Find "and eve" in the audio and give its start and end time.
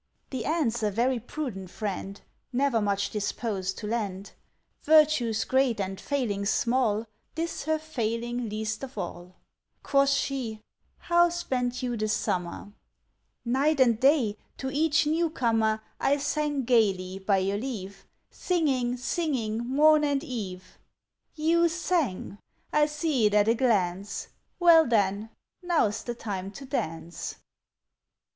20.03-20.79